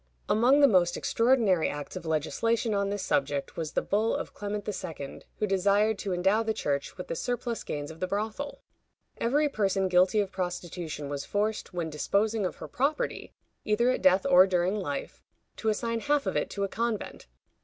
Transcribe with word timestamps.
Among 0.27 0.61
the 0.61 0.67
most 0.67 0.97
extraordinary 0.97 1.69
acts 1.69 1.95
of 1.95 2.07
legislation 2.07 2.73
on 2.73 2.89
this 2.89 3.03
subject 3.03 3.55
was 3.55 3.73
the 3.73 3.83
bull 3.83 4.15
of 4.15 4.33
Clement 4.33 4.67
II., 4.67 5.21
who 5.37 5.45
desired 5.45 5.99
to 5.99 6.11
endow 6.11 6.41
the 6.41 6.55
Church 6.55 6.97
with 6.97 7.07
the 7.07 7.15
surplus 7.15 7.63
gains 7.63 7.91
of 7.91 7.99
the 7.99 8.07
brothel. 8.07 8.63
Every 9.19 9.47
person 9.47 9.87
guilty 9.87 10.19
of 10.19 10.31
prostitution 10.31 11.07
was 11.07 11.23
forced, 11.23 11.71
when 11.71 11.91
disposing 11.91 12.47
of 12.47 12.55
her 12.55 12.67
property, 12.67 13.35
either 13.63 13.91
at 13.91 14.01
death 14.01 14.25
or 14.25 14.47
during 14.47 14.75
life, 14.79 15.21
to 15.57 15.69
assign 15.69 15.99
half 15.99 16.25
of 16.25 16.35
it 16.35 16.49
to 16.49 16.63
a 16.63 16.67
convent. 16.67 17.27